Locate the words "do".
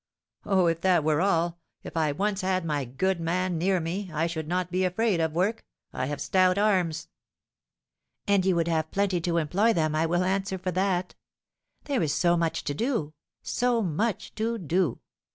12.73-13.13, 14.57-15.01